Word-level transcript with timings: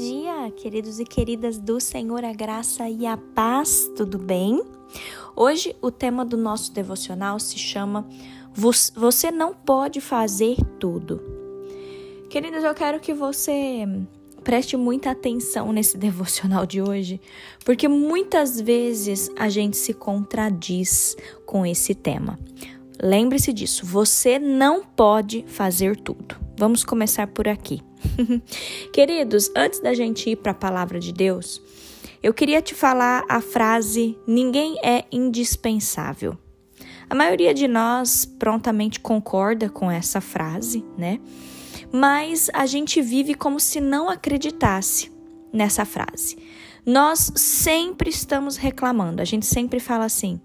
dia, 0.00 0.50
queridos 0.52 0.98
e 0.98 1.04
queridas 1.04 1.58
do 1.58 1.78
Senhor, 1.78 2.24
a 2.24 2.32
graça 2.32 2.88
e 2.88 3.04
a 3.04 3.18
paz, 3.18 3.90
tudo 3.94 4.16
bem? 4.18 4.64
Hoje 5.36 5.76
o 5.82 5.90
tema 5.90 6.24
do 6.24 6.38
nosso 6.38 6.72
devocional 6.72 7.38
se 7.38 7.58
chama 7.58 8.08
Você 8.94 9.30
não 9.30 9.52
pode 9.52 10.00
fazer 10.00 10.56
tudo. 10.78 11.20
Queridos, 12.30 12.64
eu 12.64 12.72
quero 12.72 12.98
que 12.98 13.12
você 13.12 13.86
preste 14.42 14.74
muita 14.74 15.10
atenção 15.10 15.70
nesse 15.70 15.98
devocional 16.00 16.64
de 16.64 16.80
hoje, 16.80 17.20
porque 17.62 17.86
muitas 17.86 18.58
vezes 18.58 19.30
a 19.36 19.50
gente 19.50 19.76
se 19.76 19.92
contradiz 19.92 21.14
com 21.44 21.66
esse 21.66 21.94
tema. 21.94 22.38
Lembre-se 23.02 23.52
disso, 23.52 23.84
você 23.84 24.38
não 24.38 24.82
pode 24.82 25.44
fazer 25.46 25.94
tudo. 25.98 26.36
Vamos 26.56 26.84
começar 26.84 27.26
por 27.26 27.46
aqui. 27.46 27.82
Queridos, 28.92 29.50
antes 29.56 29.80
da 29.80 29.94
gente 29.94 30.30
ir 30.30 30.36
para 30.36 30.52
a 30.52 30.54
palavra 30.54 30.98
de 30.98 31.12
Deus, 31.12 31.62
eu 32.22 32.34
queria 32.34 32.60
te 32.60 32.74
falar 32.74 33.24
a 33.28 33.40
frase: 33.40 34.18
ninguém 34.26 34.78
é 34.84 35.04
indispensável. 35.10 36.36
A 37.08 37.14
maioria 37.14 37.52
de 37.52 37.66
nós 37.66 38.24
prontamente 38.24 39.00
concorda 39.00 39.68
com 39.68 39.90
essa 39.90 40.20
frase, 40.20 40.84
né? 40.96 41.18
Mas 41.92 42.48
a 42.54 42.66
gente 42.66 43.02
vive 43.02 43.34
como 43.34 43.58
se 43.58 43.80
não 43.80 44.08
acreditasse 44.08 45.10
nessa 45.52 45.84
frase. 45.84 46.38
Nós 46.86 47.32
sempre 47.34 48.10
estamos 48.10 48.56
reclamando, 48.56 49.20
a 49.20 49.24
gente 49.24 49.44
sempre 49.44 49.80
fala 49.80 50.04
assim: 50.04 50.40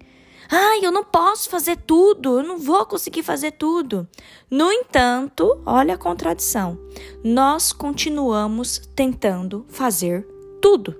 Ai, 0.50 0.84
eu 0.84 0.92
não 0.92 1.02
posso 1.02 1.50
fazer 1.50 1.76
tudo, 1.76 2.38
eu 2.38 2.42
não 2.42 2.58
vou 2.58 2.86
conseguir 2.86 3.22
fazer 3.22 3.52
tudo. 3.52 4.08
No 4.50 4.70
entanto, 4.70 5.60
olha 5.66 5.94
a 5.94 5.98
contradição. 5.98 6.78
Nós 7.24 7.72
continuamos 7.72 8.78
tentando 8.94 9.64
fazer 9.68 10.26
tudo. 10.60 10.94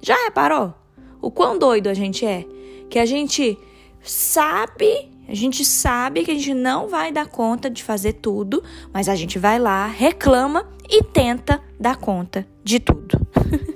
Já 0.00 0.14
reparou? 0.24 0.74
O 1.20 1.30
quão 1.30 1.58
doido 1.58 1.88
a 1.88 1.94
gente 1.94 2.24
é? 2.24 2.46
Que 2.88 2.98
a 2.98 3.04
gente 3.04 3.58
sabe, 4.02 5.10
a 5.28 5.34
gente 5.34 5.64
sabe 5.64 6.24
que 6.24 6.30
a 6.30 6.34
gente 6.34 6.54
não 6.54 6.88
vai 6.88 7.12
dar 7.12 7.26
conta 7.26 7.68
de 7.68 7.84
fazer 7.84 8.14
tudo, 8.14 8.62
mas 8.92 9.08
a 9.08 9.14
gente 9.14 9.38
vai 9.38 9.58
lá, 9.58 9.86
reclama 9.86 10.66
e 10.88 11.04
tenta 11.04 11.62
dar 11.80 11.96
conta 11.96 12.46
de 12.62 12.78
tudo. 12.78 13.18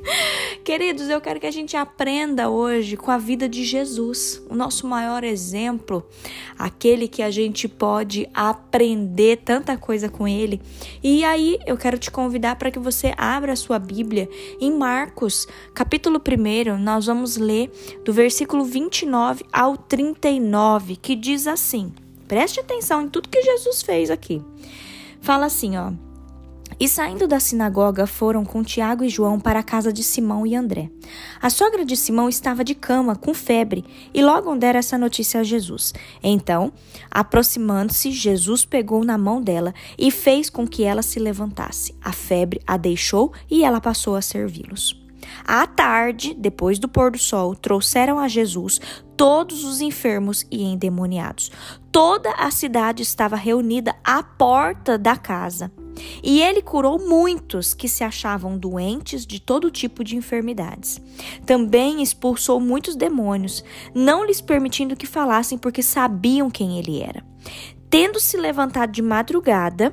Queridos, 0.62 1.08
eu 1.08 1.20
quero 1.20 1.40
que 1.40 1.46
a 1.46 1.50
gente 1.50 1.76
aprenda 1.76 2.50
hoje 2.50 2.96
com 2.96 3.10
a 3.10 3.18
vida 3.18 3.48
de 3.48 3.64
Jesus, 3.64 4.42
o 4.48 4.54
nosso 4.54 4.86
maior 4.86 5.24
exemplo, 5.24 6.06
aquele 6.58 7.08
que 7.08 7.22
a 7.22 7.30
gente 7.30 7.66
pode 7.66 8.28
aprender 8.32 9.38
tanta 9.38 9.76
coisa 9.76 10.08
com 10.08 10.28
ele. 10.28 10.60
E 11.02 11.24
aí 11.24 11.58
eu 11.66 11.76
quero 11.76 11.98
te 11.98 12.10
convidar 12.10 12.56
para 12.56 12.70
que 12.70 12.78
você 12.78 13.14
abra 13.16 13.52
a 13.52 13.56
sua 13.56 13.78
Bíblia 13.78 14.28
em 14.60 14.72
Marcos, 14.76 15.46
capítulo 15.74 16.20
1, 16.20 16.78
nós 16.78 17.06
vamos 17.06 17.36
ler 17.36 17.70
do 18.04 18.12
versículo 18.12 18.64
29 18.64 19.44
ao 19.52 19.76
39, 19.76 20.96
que 20.96 21.14
diz 21.14 21.46
assim: 21.46 21.92
preste 22.28 22.60
atenção 22.60 23.02
em 23.02 23.08
tudo 23.08 23.28
que 23.28 23.42
Jesus 23.42 23.82
fez 23.82 24.10
aqui. 24.10 24.42
Fala 25.20 25.46
assim, 25.46 25.76
ó. 25.76 25.92
E 26.78 26.88
saindo 26.88 27.26
da 27.26 27.38
sinagoga 27.38 28.06
foram 28.06 28.44
com 28.44 28.62
Tiago 28.62 29.04
e 29.04 29.08
João 29.08 29.38
para 29.38 29.60
a 29.60 29.62
casa 29.62 29.92
de 29.92 30.02
Simão 30.02 30.46
e 30.46 30.56
André. 30.56 30.90
A 31.40 31.48
sogra 31.48 31.84
de 31.84 31.96
Simão 31.96 32.28
estava 32.28 32.64
de 32.64 32.74
cama, 32.74 33.14
com 33.14 33.32
febre, 33.32 33.84
e 34.12 34.22
logo 34.22 34.54
deram 34.56 34.78
essa 34.78 34.98
notícia 34.98 35.40
a 35.40 35.44
Jesus. 35.44 35.92
Então, 36.22 36.72
aproximando-se, 37.10 38.10
Jesus 38.10 38.64
pegou 38.64 39.04
na 39.04 39.16
mão 39.16 39.40
dela 39.40 39.72
e 39.98 40.10
fez 40.10 40.50
com 40.50 40.66
que 40.66 40.82
ela 40.82 41.02
se 41.02 41.18
levantasse. 41.18 41.94
A 42.02 42.12
febre 42.12 42.60
a 42.66 42.76
deixou 42.76 43.32
e 43.50 43.64
ela 43.64 43.80
passou 43.80 44.16
a 44.16 44.22
servi-los. 44.22 45.04
À 45.46 45.66
tarde, 45.66 46.34
depois 46.34 46.78
do 46.78 46.88
pôr 46.88 47.10
do 47.10 47.18
sol, 47.18 47.54
trouxeram 47.54 48.18
a 48.18 48.28
Jesus 48.28 48.80
todos 49.16 49.64
os 49.64 49.80
enfermos 49.80 50.46
e 50.50 50.62
endemoniados. 50.62 51.50
Toda 51.90 52.30
a 52.32 52.50
cidade 52.50 53.02
estava 53.02 53.36
reunida 53.36 53.94
à 54.04 54.22
porta 54.22 54.98
da 54.98 55.16
casa. 55.16 55.70
E 56.22 56.40
ele 56.40 56.62
curou 56.62 56.98
muitos 56.98 57.74
que 57.74 57.88
se 57.88 58.02
achavam 58.04 58.58
doentes 58.58 59.26
de 59.26 59.40
todo 59.40 59.70
tipo 59.70 60.02
de 60.02 60.16
enfermidades. 60.16 61.00
Também 61.46 62.02
expulsou 62.02 62.60
muitos 62.60 62.96
demônios, 62.96 63.64
não 63.94 64.24
lhes 64.24 64.40
permitindo 64.40 64.96
que 64.96 65.06
falassem, 65.06 65.58
porque 65.58 65.82
sabiam 65.82 66.50
quem 66.50 66.78
ele 66.78 67.00
era. 67.00 67.24
Tendo 67.90 68.18
se 68.18 68.36
levantado 68.36 68.90
de 68.90 69.02
madrugada, 69.02 69.92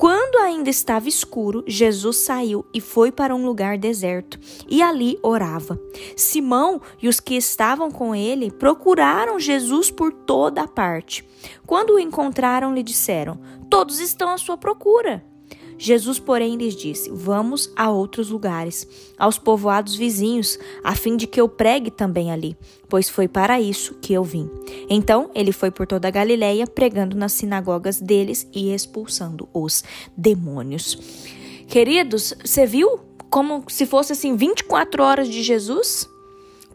quando 0.00 0.38
ainda 0.38 0.70
estava 0.70 1.10
escuro, 1.10 1.62
Jesus 1.66 2.16
saiu 2.16 2.64
e 2.72 2.80
foi 2.80 3.12
para 3.12 3.34
um 3.34 3.44
lugar 3.44 3.76
deserto 3.76 4.40
e 4.66 4.80
ali 4.80 5.18
orava. 5.22 5.78
Simão 6.16 6.80
e 7.02 7.06
os 7.06 7.20
que 7.20 7.34
estavam 7.34 7.90
com 7.90 8.14
ele 8.14 8.50
procuraram 8.50 9.38
Jesus 9.38 9.90
por 9.90 10.10
toda 10.10 10.62
a 10.62 10.66
parte. 10.66 11.22
Quando 11.66 11.90
o 11.90 11.98
encontraram, 11.98 12.72
lhe 12.72 12.82
disseram: 12.82 13.38
Todos 13.70 14.00
estão 14.00 14.28
à 14.30 14.36
sua 14.36 14.56
procura. 14.56 15.24
Jesus, 15.78 16.18
porém, 16.18 16.56
lhes 16.56 16.76
disse: 16.76 17.08
Vamos 17.10 17.72
a 17.74 17.88
outros 17.90 18.28
lugares, 18.28 18.86
aos 19.16 19.38
povoados 19.38 19.94
vizinhos, 19.94 20.58
a 20.84 20.94
fim 20.94 21.16
de 21.16 21.26
que 21.26 21.40
eu 21.40 21.48
pregue 21.48 21.90
também 21.90 22.30
ali, 22.30 22.54
pois 22.86 23.08
foi 23.08 23.26
para 23.26 23.58
isso 23.58 23.94
que 23.94 24.12
eu 24.12 24.22
vim. 24.22 24.50
Então 24.90 25.30
ele 25.34 25.52
foi 25.52 25.70
por 25.70 25.86
toda 25.86 26.06
a 26.06 26.10
Galiléia, 26.10 26.66
pregando 26.66 27.16
nas 27.16 27.32
sinagogas 27.32 27.98
deles 27.98 28.46
e 28.52 28.74
expulsando 28.74 29.48
os 29.54 29.82
demônios. 30.14 30.98
Queridos, 31.66 32.34
você 32.44 32.66
viu 32.66 33.00
como 33.30 33.64
se 33.68 33.86
fosse 33.86 34.12
assim 34.12 34.36
24 34.36 35.02
horas 35.02 35.28
de 35.28 35.42
Jesus? 35.42 36.10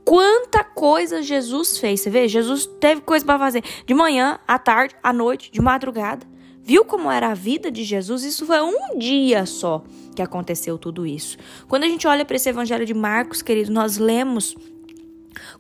Quanta 0.04 0.64
coisa 0.64 1.22
Jesus 1.22 1.78
fez. 1.78 2.00
Você 2.00 2.10
vê? 2.10 2.28
Jesus 2.28 2.66
teve 2.80 3.02
coisa 3.02 3.26
para 3.26 3.38
fazer 3.38 3.64
de 3.86 3.94
manhã, 3.94 4.40
à 4.48 4.58
tarde, 4.58 4.96
à 5.04 5.12
noite, 5.12 5.52
de 5.52 5.62
madrugada. 5.62 6.26
Viu 6.66 6.84
como 6.84 7.12
era 7.12 7.30
a 7.30 7.36
vida 7.36 7.70
de 7.70 7.84
Jesus? 7.84 8.24
Isso 8.24 8.44
foi 8.44 8.60
um 8.60 8.98
dia 8.98 9.46
só 9.46 9.84
que 10.16 10.22
aconteceu 10.22 10.80
tudo 10.80 11.06
isso. 11.06 11.38
Quando 11.68 11.84
a 11.84 11.88
gente 11.88 12.08
olha 12.08 12.26
para 12.26 12.38
esse 12.38 12.50
evangelho 12.50 12.88
de 12.88 12.94
Marcos, 12.94 13.44
querido, 13.44 13.72
nós 13.72 13.98
lemos 13.98 14.56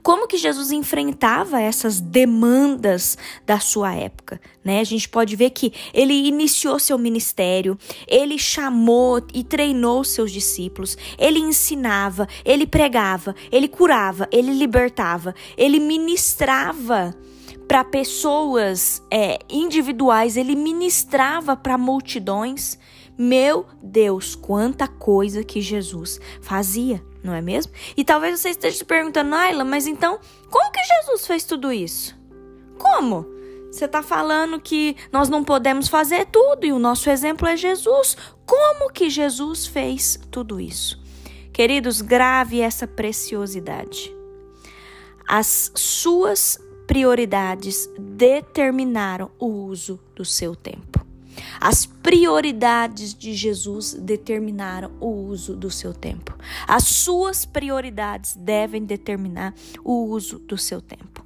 como 0.02 0.28
que 0.28 0.36
Jesus 0.36 0.72
enfrentava 0.72 1.62
essas 1.62 2.00
demandas 2.00 3.18
da 3.46 3.60
sua 3.60 3.94
época, 3.94 4.42
né? 4.64 4.80
A 4.80 4.84
gente 4.84 5.08
pode 5.08 5.36
ver 5.36 5.52
que 5.52 5.74
ele 5.94 6.14
iniciou 6.14 6.80
seu 6.80 6.98
ministério, 6.98 7.78
ele 8.08 8.40
chamou 8.40 9.22
e 9.32 9.44
treinou 9.44 10.04
seus 10.04 10.32
discípulos, 10.32 10.98
ele 11.20 11.38
ensinava, 11.38 12.28
ele 12.44 12.66
pregava, 12.66 13.36
ele 13.52 13.68
curava, 13.68 14.28
ele 14.32 14.54
libertava, 14.54 15.36
ele 15.56 15.80
ministrava 15.80 17.16
para 17.68 17.84
pessoas 17.84 19.02
é, 19.12 19.40
individuais, 19.50 20.38
ele 20.38 20.56
ministrava 20.56 21.56
para 21.56 21.78
multidões. 21.78 22.78
Meu 23.18 23.66
Deus, 23.82 24.36
quanta 24.36 24.88
coisa 24.88 25.44
que 25.44 25.62
Jesus 25.62 26.20
fazia, 26.42 27.04
não 27.24 27.34
é 27.34 27.42
mesmo? 27.42 27.72
E 27.96 28.04
talvez 28.04 28.40
você 28.40 28.50
esteja 28.50 28.78
se 28.78 28.86
perguntando, 28.86 29.30
Naila, 29.30 29.64
mas 29.64 29.88
então, 29.88 30.20
como 30.50 30.72
que 30.72 30.82
Jesus 30.84 31.26
fez 31.26 31.44
tudo 31.46 31.72
isso? 31.72 32.16
Como? 32.78 33.26
Você 33.72 33.86
está 33.86 34.02
falando 34.02 34.60
que 34.60 34.96
nós 35.12 35.28
não 35.28 35.44
podemos 35.44 35.88
fazer 35.88 36.28
tudo 36.28 36.66
e 36.66 36.72
o 36.72 36.80
nosso 36.80 37.10
exemplo 37.10 37.48
é 37.48 37.58
Jesus. 37.58 38.16
Como 38.46 38.92
que 38.92 39.10
Jesus 39.10 39.66
fez 39.66 40.20
tudo 40.32 40.62
isso? 40.62 41.04
Queridos, 41.52 42.02
grave 42.02 42.62
essa 42.62 42.88
preciosidade. 42.88 44.16
As 45.28 45.72
suas 45.76 46.60
prioridades 46.88 47.90
determinaram 48.00 49.32
o 49.40 49.48
uso 49.48 50.00
do 50.16 50.24
seu 50.24 50.56
tempo. 50.56 51.06
As 51.60 51.86
prioridades 51.86 53.14
de 53.14 53.34
Jesus 53.34 53.94
determinaram 53.94 54.92
o 55.00 55.08
uso 55.08 55.56
do 55.56 55.70
seu 55.70 55.94
tempo. 55.94 56.36
As 56.68 56.84
suas 56.84 57.46
prioridades 57.46 58.36
devem 58.36 58.84
determinar 58.86 59.54
o 59.84 60.06
uso 60.06 60.40
do 60.40 60.58
seu 60.58 60.82
tempo. 60.82 61.26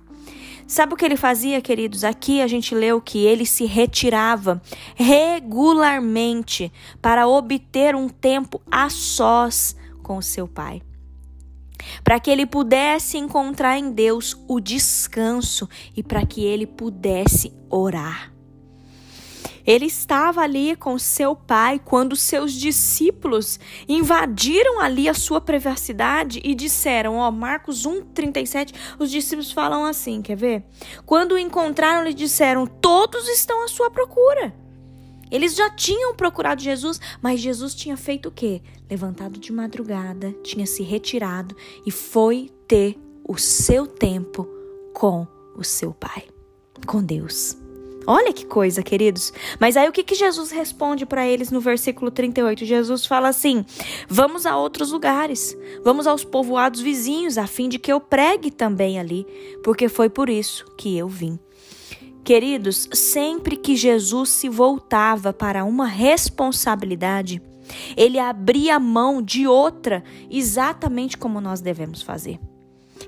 Sabe 0.66 0.94
o 0.94 0.98
que 0.98 1.06
ele 1.06 1.18
fazia, 1.18 1.62
queridos? 1.62 2.04
Aqui 2.04 2.42
a 2.42 2.48
gente 2.48 2.76
leu 2.76 3.02
que 3.02 3.26
ele 3.26 3.46
se 3.46 3.66
retirava 3.66 4.62
regularmente 4.96 6.72
para 7.02 7.28
obter 7.28 7.96
um 7.96 8.08
tempo 8.08 8.62
a 8.70 8.88
sós 8.90 9.76
com 10.04 10.18
o 10.18 10.22
seu 10.22 10.48
pai 10.48 10.82
para 12.04 12.20
que 12.20 12.30
ele 12.30 12.46
pudesse 12.46 13.18
encontrar 13.18 13.78
em 13.78 13.92
Deus 13.92 14.36
o 14.48 14.60
descanso 14.60 15.68
e 15.96 16.04
para 16.04 16.26
que 16.26 16.44
ele 16.44 16.66
pudesse 16.66 17.54
orar. 17.70 18.32
Ele 19.66 19.86
estava 19.86 20.42
ali 20.42 20.76
com 20.76 20.98
seu 20.98 21.36
pai 21.36 21.80
quando 21.84 22.16
seus 22.16 22.54
discípulos 22.54 23.60
invadiram 23.88 24.80
ali 24.80 25.08
a 25.08 25.14
sua 25.14 25.40
privacidade 25.40 26.42
e 26.44 26.56
disseram, 26.56 27.18
ó, 27.18 27.30
Marcos 27.30 27.86
1:37, 27.86 28.74
os 28.98 29.12
discípulos 29.12 29.52
falam 29.52 29.86
assim, 29.86 30.24
quer 30.24 30.36
ver? 30.36 30.64
Quando 31.06 31.34
o 31.34 31.38
encontraram, 31.38 32.04
lhe 32.04 32.16
disseram: 32.16 32.66
"Todos 32.66 33.28
estão 33.28 33.64
à 33.64 33.68
sua 33.68 33.92
procura". 33.92 34.56
Eles 35.32 35.56
já 35.56 35.70
tinham 35.70 36.16
procurado 36.16 36.62
Jesus, 36.62 37.00
mas 37.22 37.40
Jesus 37.40 37.76
tinha 37.76 37.96
feito 37.96 38.30
o 38.30 38.32
quê? 38.32 38.62
Levantado 38.90 39.40
de 39.40 39.52
madrugada, 39.52 40.32
tinha 40.44 40.66
se 40.66 40.84
retirado 40.84 41.56
e 41.86 41.92
foi 41.92 42.50
ter 42.68 42.98
o 43.28 43.38
seu 43.38 43.86
tempo 43.86 44.48
com 44.94 45.28
o 45.56 45.64
seu 45.64 45.94
Pai, 45.94 46.24
com 46.86 47.04
Deus. 47.04 47.58
Olha 48.08 48.34
que 48.34 48.44
coisa, 48.44 48.82
queridos. 48.82 49.32
Mas 49.60 49.78
aí 49.78 49.88
o 49.88 49.92
que, 49.92 50.04
que 50.04 50.16
Jesus 50.16 50.50
responde 50.50 51.06
para 51.06 51.28
eles 51.28 51.52
no 51.52 51.62
versículo 51.62 52.10
38? 52.10 52.66
Jesus 52.66 53.06
fala 53.06 53.28
assim: 53.28 53.64
Vamos 54.08 54.48
a 54.48 54.58
outros 54.58 54.92
lugares, 54.92 55.56
vamos 55.84 56.08
aos 56.08 56.24
povoados 56.24 56.82
vizinhos, 56.82 57.38
a 57.38 57.46
fim 57.46 57.70
de 57.70 57.78
que 57.78 57.94
eu 57.94 58.00
pregue 58.00 58.50
também 58.50 59.00
ali, 59.00 59.28
porque 59.64 59.88
foi 59.88 60.10
por 60.10 60.28
isso 60.28 60.66
que 60.76 60.98
eu 60.98 61.08
vim. 61.08 61.38
Queridos, 62.24 62.88
sempre 62.94 63.56
que 63.56 63.76
Jesus 63.76 64.30
se 64.30 64.50
voltava 64.50 65.34
para 65.34 65.64
uma 65.64 65.88
responsabilidade, 65.88 67.42
ele 67.96 68.20
abria 68.20 68.80
mão 68.80 69.22
de 69.22 69.48
outra, 69.48 70.04
exatamente 70.30 71.18
como 71.18 71.42
nós 71.42 71.62
devemos 71.62 72.02
fazer. 72.02 72.40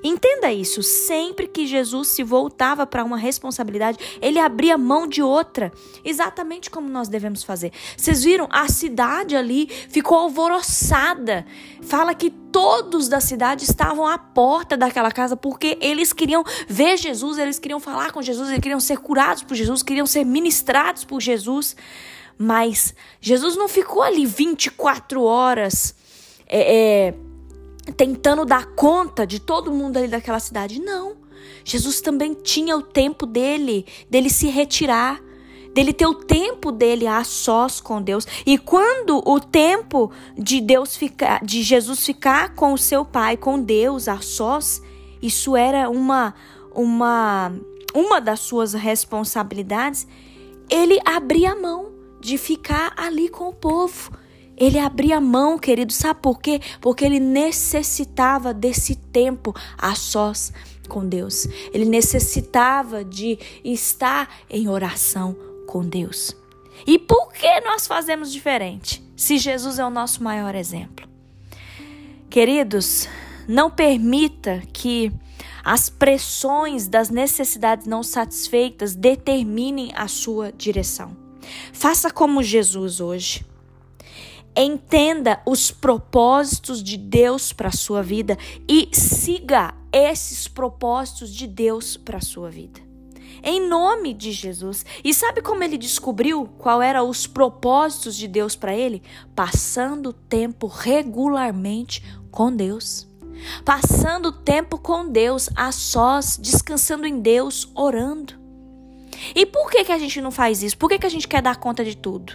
Entenda 0.02 0.52
isso, 0.52 0.82
sempre 0.82 1.46
que 1.46 1.66
Jesus 1.66 2.08
se 2.08 2.24
voltava 2.24 2.84
para 2.84 3.04
uma 3.04 3.16
responsabilidade, 3.16 3.98
ele 4.20 4.38
abria 4.38 4.76
mão 4.76 5.06
de 5.06 5.22
outra, 5.22 5.72
exatamente 6.04 6.70
como 6.70 6.88
nós 6.88 7.08
devemos 7.08 7.44
fazer. 7.44 7.72
Vocês 7.96 8.24
viram? 8.24 8.48
A 8.50 8.68
cidade 8.68 9.36
ali 9.36 9.68
ficou 9.68 10.18
alvoroçada. 10.18 11.46
Fala 11.82 12.14
que 12.14 12.30
todos 12.30 13.08
da 13.08 13.20
cidade 13.20 13.64
estavam 13.64 14.06
à 14.06 14.18
porta 14.18 14.76
daquela 14.76 15.10
casa 15.10 15.36
porque 15.36 15.78
eles 15.80 16.12
queriam 16.12 16.44
ver 16.68 16.96
Jesus, 16.96 17.38
eles 17.38 17.58
queriam 17.58 17.78
falar 17.78 18.10
com 18.10 18.20
Jesus, 18.20 18.48
eles 18.48 18.60
queriam 18.60 18.80
ser 18.80 18.98
curados 18.98 19.44
por 19.44 19.54
Jesus, 19.54 19.82
queriam 19.82 20.06
ser 20.06 20.24
ministrados 20.24 21.04
por 21.04 21.20
Jesus. 21.20 21.76
Mas 22.36 22.94
Jesus 23.20 23.56
não 23.56 23.68
ficou 23.68 24.02
ali 24.02 24.26
24 24.26 25.22
horas. 25.22 25.94
É, 26.48 27.08
é, 27.08 27.14
tentando 27.96 28.44
dar 28.44 28.66
conta 28.74 29.26
de 29.26 29.40
todo 29.40 29.72
mundo 29.72 29.96
ali 29.96 30.08
daquela 30.08 30.38
cidade. 30.38 30.80
Não. 30.80 31.16
Jesus 31.64 32.00
também 32.00 32.34
tinha 32.34 32.76
o 32.76 32.82
tempo 32.82 33.26
dele, 33.26 33.86
dele 34.08 34.30
se 34.30 34.48
retirar, 34.48 35.20
dele 35.74 35.92
ter 35.92 36.06
o 36.06 36.14
tempo 36.14 36.70
dele 36.70 37.06
a 37.06 37.24
sós 37.24 37.80
com 37.80 38.00
Deus. 38.00 38.26
E 38.46 38.58
quando 38.58 39.22
o 39.26 39.40
tempo 39.40 40.10
de 40.36 40.60
Deus 40.60 40.96
ficar, 40.96 41.44
de 41.44 41.62
Jesus 41.62 42.04
ficar 42.04 42.54
com 42.54 42.72
o 42.72 42.78
seu 42.78 43.04
pai, 43.04 43.36
com 43.36 43.60
Deus 43.60 44.08
a 44.08 44.20
sós, 44.20 44.82
isso 45.20 45.56
era 45.56 45.88
uma 45.88 46.34
uma 46.74 47.52
uma 47.94 48.20
das 48.20 48.40
suas 48.40 48.72
responsabilidades, 48.72 50.06
ele 50.70 50.98
abria 51.04 51.52
a 51.52 51.56
mão 51.56 51.92
de 52.20 52.38
ficar 52.38 52.94
ali 52.96 53.28
com 53.28 53.48
o 53.48 53.52
povo 53.52 54.10
ele 54.56 54.78
abria 54.78 55.20
mão, 55.20 55.58
querido, 55.58 55.92
sabe 55.92 56.20
por 56.20 56.40
quê? 56.40 56.60
Porque 56.80 57.04
ele 57.04 57.20
necessitava 57.20 58.52
desse 58.52 58.96
tempo 58.96 59.54
a 59.78 59.94
sós 59.94 60.52
com 60.88 61.06
Deus. 61.06 61.46
Ele 61.72 61.84
necessitava 61.84 63.04
de 63.04 63.38
estar 63.64 64.28
em 64.50 64.68
oração 64.68 65.36
com 65.66 65.82
Deus. 65.82 66.36
E 66.86 66.98
por 66.98 67.32
que 67.32 67.60
nós 67.60 67.86
fazemos 67.86 68.32
diferente? 68.32 69.02
Se 69.16 69.38
Jesus 69.38 69.78
é 69.78 69.84
o 69.84 69.90
nosso 69.90 70.22
maior 70.22 70.54
exemplo. 70.54 71.08
Queridos, 72.28 73.08
não 73.46 73.70
permita 73.70 74.62
que 74.72 75.12
as 75.64 75.88
pressões 75.88 76.88
das 76.88 77.08
necessidades 77.08 77.86
não 77.86 78.02
satisfeitas 78.02 78.94
determinem 78.94 79.92
a 79.94 80.08
sua 80.08 80.50
direção. 80.50 81.16
Faça 81.72 82.10
como 82.10 82.42
Jesus 82.42 83.00
hoje. 83.00 83.44
Entenda 84.54 85.40
os 85.46 85.70
propósitos 85.70 86.82
de 86.82 86.96
Deus 86.96 87.52
para 87.52 87.68
a 87.68 87.72
sua 87.72 88.02
vida 88.02 88.36
e 88.68 88.88
siga 88.92 89.74
esses 89.90 90.46
propósitos 90.46 91.34
de 91.34 91.46
Deus 91.46 91.96
para 91.96 92.18
a 92.18 92.22
sua 92.22 92.50
vida. 92.50 92.80
Em 93.42 93.66
nome 93.66 94.12
de 94.14 94.30
Jesus. 94.30 94.84
E 95.02 95.12
sabe 95.12 95.42
como 95.42 95.64
ele 95.64 95.76
descobriu 95.76 96.46
qual 96.58 96.80
eram 96.80 97.08
os 97.08 97.26
propósitos 97.26 98.14
de 98.14 98.28
Deus 98.28 98.54
para 98.54 98.74
ele? 98.74 99.02
Passando 99.34 100.12
tempo 100.12 100.66
regularmente 100.68 102.04
com 102.30 102.54
Deus. 102.54 103.08
Passando 103.64 104.30
tempo 104.30 104.78
com 104.78 105.08
Deus, 105.08 105.48
a 105.56 105.72
sós, 105.72 106.38
descansando 106.40 107.06
em 107.06 107.18
Deus, 107.18 107.68
orando. 107.74 108.34
E 109.34 109.44
por 109.44 109.70
que, 109.70 109.84
que 109.84 109.92
a 109.92 109.98
gente 109.98 110.20
não 110.20 110.30
faz 110.30 110.62
isso? 110.62 110.78
Por 110.78 110.88
que, 110.88 110.98
que 110.98 111.06
a 111.06 111.10
gente 111.10 111.26
quer 111.26 111.42
dar 111.42 111.56
conta 111.56 111.84
de 111.84 111.96
tudo? 111.96 112.34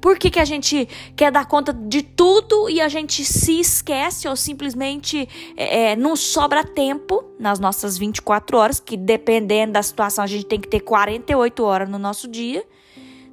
Por 0.00 0.18
que, 0.18 0.30
que 0.30 0.38
a 0.38 0.44
gente 0.44 0.88
quer 1.16 1.30
dar 1.30 1.46
conta 1.46 1.72
de 1.72 2.02
tudo 2.02 2.68
e 2.68 2.80
a 2.80 2.88
gente 2.88 3.24
se 3.24 3.60
esquece 3.60 4.28
ou 4.28 4.36
simplesmente 4.36 5.28
é, 5.56 5.92
é 5.92 5.96
não 5.96 6.16
sobra 6.16 6.64
tempo 6.64 7.24
nas 7.38 7.58
nossas 7.58 7.96
24 7.98 8.56
horas, 8.56 8.80
que 8.80 8.96
dependendo 8.96 9.72
da 9.72 9.82
situação 9.82 10.24
a 10.24 10.26
gente 10.26 10.46
tem 10.46 10.60
que 10.60 10.68
ter 10.68 10.80
48 10.80 11.64
horas 11.64 11.88
no 11.88 11.98
nosso 11.98 12.28
dia. 12.28 12.64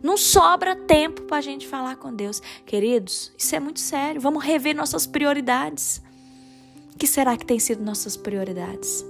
Não 0.02 0.16
sobra 0.16 0.76
tempo 0.76 1.24
para 1.24 1.38
a 1.38 1.42
gente 1.42 1.68
falar 1.68 1.96
com 1.96 2.14
Deus. 2.14 2.42
Queridos, 2.66 3.32
isso 3.38 3.56
é 3.56 3.60
muito 3.60 3.80
sério. 3.80 4.22
Vamos 4.22 4.44
rever 4.44 4.76
nossas 4.76 5.08
prioridades. 5.08 6.02
O 6.94 6.98
que 6.98 7.08
será 7.08 7.36
que 7.36 7.46
tem 7.46 7.60
sido 7.60 7.84
nossas 7.84 8.16
prioridades? 8.16 9.04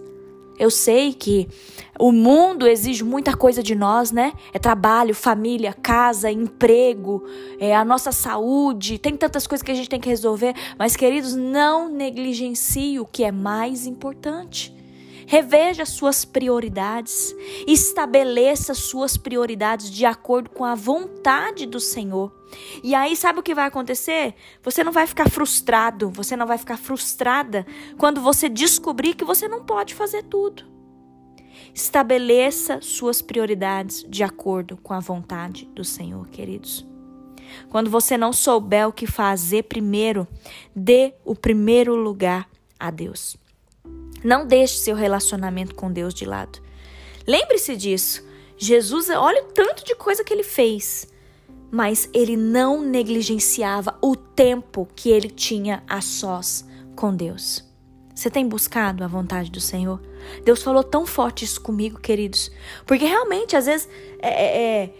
Eu 0.58 0.72
sei 0.72 1.14
que 1.14 1.48
o 2.00 2.12
mundo 2.12 2.68
exige 2.68 3.04
muita 3.04 3.36
coisa 3.36 3.62
de 3.62 3.76
nós, 3.76 4.12
né? 4.12 4.34
É 4.54 4.60
trabalho, 4.60 5.14
família, 5.14 5.74
casa, 5.74 6.32
emprego, 6.32 7.24
é 7.60 7.76
a 7.76 7.84
nossa 7.86 8.12
saúde, 8.12 8.98
tem 8.98 9.16
tantas 9.16 9.48
coisas 9.48 9.64
que 9.64 9.72
a 9.72 9.76
gente 9.76 9.90
tem 9.90 10.00
que 10.00 10.10
resolver. 10.10 10.54
Mas, 10.78 10.96
queridos, 10.96 11.36
não 11.36 11.90
negligencie 11.90 13.00
o 13.00 13.06
que 13.06 13.24
é 13.24 13.32
mais 13.32 13.86
importante. 13.86 14.76
Reveja 15.30 15.86
suas 15.86 16.24
prioridades, 16.24 17.36
estabeleça 17.68 18.74
suas 18.74 19.18
prioridades 19.18 19.92
de 19.92 20.06
acordo 20.06 20.50
com 20.50 20.64
a 20.64 20.74
vontade 20.74 21.66
do 21.66 21.82
Senhor. 21.82 22.34
E 22.82 22.96
aí, 22.96 23.14
sabe 23.14 23.40
o 23.40 23.44
que 23.44 23.54
vai 23.54 23.66
acontecer? 23.66 24.36
Você 24.64 24.86
não 24.86 24.94
vai 24.94 25.06
ficar 25.06 25.30
frustrado, 25.30 26.10
você 26.10 26.38
não 26.38 26.48
vai 26.48 26.58
ficar 26.58 26.78
frustrada 26.78 27.68
quando 27.98 28.22
você 28.22 28.48
descobrir 28.48 29.16
que 29.16 29.26
você 29.26 29.50
não 29.50 29.66
pode 29.66 29.94
fazer 29.94 30.24
tudo. 30.24 30.64
Estabeleça 31.74 32.80
suas 32.82 33.22
prioridades 33.22 34.06
de 34.08 34.24
acordo 34.24 34.78
com 34.78 34.94
a 34.94 35.02
vontade 35.02 35.66
do 35.76 35.84
Senhor, 35.84 36.26
queridos. 36.30 36.88
Quando 37.68 37.90
você 37.90 38.18
não 38.18 38.32
souber 38.32 38.88
o 38.88 38.94
que 38.94 39.06
fazer 39.06 39.64
primeiro, 39.64 40.26
dê 40.74 41.14
o 41.26 41.36
primeiro 41.36 41.96
lugar 41.96 42.50
a 42.80 42.90
Deus. 42.90 43.36
Não 44.24 44.46
deixe 44.46 44.78
seu 44.78 44.96
relacionamento 44.96 45.76
com 45.76 45.92
Deus 45.92 46.14
de 46.14 46.26
lado. 46.26 46.60
Lembre-se 47.28 47.76
disso. 47.76 48.26
Jesus, 48.58 49.10
olha 49.10 49.44
o 49.44 49.52
tanto 49.52 49.86
de 49.86 49.96
coisa 49.96 50.24
que 50.24 50.34
ele 50.34 50.44
fez, 50.44 51.08
mas 51.70 52.10
ele 52.14 52.36
não 52.36 52.82
negligenciava 52.82 53.98
o 54.02 54.16
tempo 54.16 54.88
que 54.96 55.10
ele 55.10 55.30
tinha 55.30 55.84
a 55.88 56.02
sós 56.02 56.66
com 56.96 57.16
Deus. 57.16 57.64
Você 58.16 58.32
tem 58.32 58.48
buscado 58.48 59.04
a 59.04 59.08
vontade 59.08 59.52
do 59.52 59.62
Senhor? 59.62 60.02
Deus 60.44 60.64
falou 60.64 60.84
tão 60.84 61.06
forte 61.06 61.46
isso 61.46 61.62
comigo, 61.62 62.00
queridos, 62.00 62.52
porque 62.84 63.06
realmente 63.06 63.56
às 63.56 63.68
vezes 63.68 63.88
é, 64.20 64.30
é, 64.30 64.84
é 64.84 64.94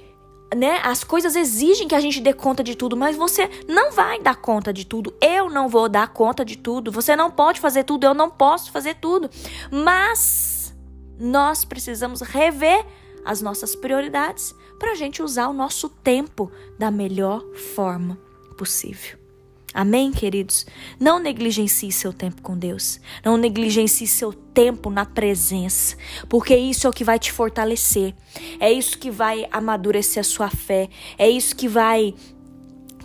né, 0.56 0.80
as 0.84 1.04
coisas 1.04 1.36
exigem 1.36 1.88
que 1.88 1.96
a 1.96 2.00
gente 2.00 2.22
dê 2.22 2.34
conta 2.34 2.64
de 2.64 2.76
tudo, 2.76 2.96
mas 2.96 3.16
você 3.16 3.50
não 3.68 3.92
vai 3.92 4.22
dar 4.22 4.36
conta 4.36 4.72
de 4.72 4.86
tudo. 4.86 5.14
Eu 5.22 5.50
não 5.50 5.68
vou 5.68 5.90
dar 5.90 6.08
conta 6.10 6.46
de 6.46 6.58
tudo. 6.58 6.92
Você 6.92 7.16
não 7.16 7.30
pode 7.30 7.60
fazer 7.60 7.84
tudo, 7.84 8.06
eu 8.06 8.14
não 8.14 8.30
posso 8.30 8.72
fazer 8.72 8.96
tudo. 8.96 9.30
Mas 9.72 10.74
nós 11.20 11.66
precisamos 11.66 12.22
rever 12.22 12.86
as 13.26 13.42
nossas 13.42 13.76
prioridades 13.76 14.56
para 14.80 14.92
a 14.92 14.96
gente 14.96 15.22
usar 15.22 15.48
o 15.48 15.54
nosso 15.54 15.90
tempo 15.90 16.52
da 16.78 16.90
melhor 16.90 17.44
forma 17.76 18.18
possível. 18.58 19.27
Amém, 19.74 20.12
queridos? 20.12 20.66
Não 21.00 21.20
negligencie 21.20 21.92
seu 21.92 22.14
tempo 22.14 22.42
com 22.42 22.58
Deus. 22.58 23.00
Não 23.24 23.38
negligencie 23.38 24.08
seu 24.08 24.32
tempo 24.32 24.90
na 24.90 25.06
presença, 25.06 25.96
porque 26.30 26.56
isso 26.56 26.88
é 26.88 26.90
o 26.90 26.94
que 26.94 27.04
vai 27.04 27.20
te 27.20 27.32
fortalecer. 27.32 28.16
É 28.60 28.72
isso 28.72 28.98
que 28.98 29.12
vai 29.12 29.48
amadurecer 29.52 30.22
a 30.22 30.24
sua 30.24 30.50
fé. 30.50 30.90
É 31.18 31.30
isso 31.30 31.56
que 31.56 31.68
vai 31.68 32.16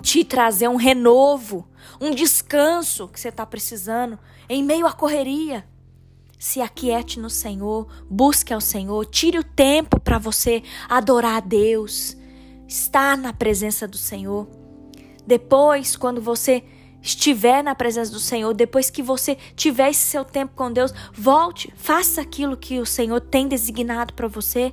te 0.01 0.25
trazer 0.25 0.69
um 0.69 0.77
renovo, 0.77 1.69
um 2.01 2.11
descanso 2.11 3.09
que 3.09 3.21
você 3.21 3.29
está 3.29 3.45
precisando 3.45 4.19
em 4.49 4.63
meio 4.63 4.87
à 4.87 4.93
correria. 4.93 5.67
Se 6.39 6.61
aquiete 6.61 7.21
no 7.21 7.31
Senhor, 7.31 7.87
busque 8.11 8.53
ao 8.53 8.61
Senhor, 8.61 9.05
tire 9.07 9.39
o 9.39 9.45
tempo 9.45 10.01
para 10.01 10.19
você 10.19 10.63
adorar 10.89 11.37
a 11.37 11.41
Deus, 11.41 12.17
estar 12.67 13.17
na 13.17 13.33
presença 13.33 13.87
do 13.87 13.97
Senhor. 13.97 14.62
Depois, 15.27 15.97
quando 15.97 16.21
você 16.21 16.65
estiver 17.03 17.63
na 17.63 17.75
presença 17.75 18.13
do 18.13 18.21
Senhor, 18.21 18.55
depois 18.55 18.89
que 18.89 19.03
você 19.03 19.37
tiver 19.57 19.91
esse 19.91 20.01
seu 20.01 20.25
tempo 20.25 20.53
com 20.55 20.73
Deus, 20.73 20.93
volte, 21.13 21.73
faça 21.77 22.21
aquilo 22.21 22.57
que 22.57 22.79
o 22.79 22.87
Senhor 22.87 23.21
tem 23.21 23.49
designado 23.49 24.15
para 24.15 24.29
você. 24.29 24.73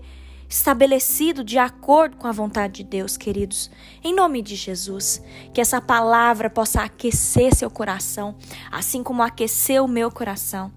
estabelecido 0.49 1.43
de 1.43 1.59
acordo 1.59 2.17
com 2.17 2.25
a 2.25 2.31
vontade 2.31 2.77
de 2.77 2.83
Deus, 2.83 3.15
queridos. 3.15 3.69
Em 4.03 4.15
nome 4.15 4.41
de 4.41 4.55
Jesus, 4.55 5.21
que 5.53 5.61
essa 5.61 5.79
palavra 5.79 6.49
possa 6.49 6.81
aquecer 6.81 7.53
seu 7.53 7.69
coração, 7.69 8.35
assim 8.71 9.03
como 9.03 9.21
aqueceu 9.21 9.85
o 9.85 9.87
meu 9.87 10.09
coração. 10.09 10.71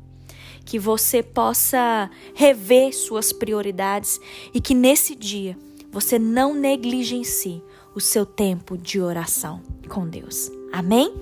Que 0.67 0.79
você 0.79 1.23
possa 1.23 2.11
rever 2.35 2.95
suas 2.95 3.33
prioridades 3.33 4.21
e 4.53 4.61
que 4.61 4.75
nesse 4.75 5.15
dia 5.15 5.57
você 5.91 6.19
não 6.19 6.55
negligencie 6.55 7.63
o 7.95 8.01
seu 8.01 8.25
tempo 8.25 8.77
de 8.77 9.01
oração 9.01 9.61
com 9.89 10.09
Deus. 10.09 10.51
Amém? 10.73 11.13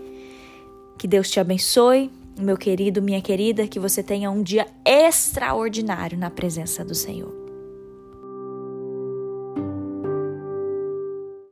Que 0.98 1.08
Deus 1.08 1.30
te 1.30 1.40
abençoe, 1.40 2.10
meu 2.38 2.56
querido, 2.56 3.02
minha 3.02 3.20
querida, 3.20 3.66
que 3.66 3.80
você 3.80 4.02
tenha 4.02 4.30
um 4.30 4.42
dia 4.42 4.66
extraordinário 4.84 6.18
na 6.18 6.30
presença 6.30 6.84
do 6.84 6.94
Senhor. 6.94 7.39